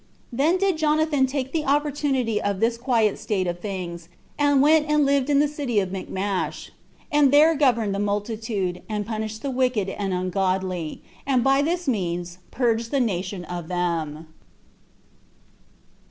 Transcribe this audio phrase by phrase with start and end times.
[0.33, 5.05] Then did Jonathan take the opportunity of this quiet state of things, and went and
[5.05, 6.71] lived in the city Michmash;
[7.11, 12.39] and there governed the multitude, and punished the wicked and ungodly, and by that means
[12.49, 14.25] purged the nation of them.